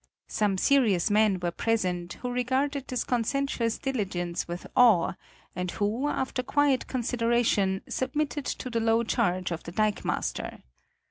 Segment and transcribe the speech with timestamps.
[0.27, 5.13] Some serious men were present, who regarded this conscientious diligence with awe,
[5.55, 10.63] and who, after quiet consideration, submitted to the low charge of the dikemaster.